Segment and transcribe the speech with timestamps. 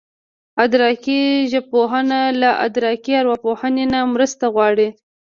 [0.65, 1.19] ادراکي
[1.51, 4.89] ژبپوهنه له ادراکي ارواپوهنې نه مرسته غواړي